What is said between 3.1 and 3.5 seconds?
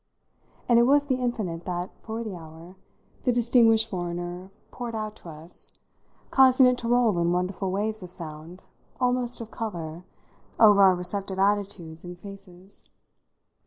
the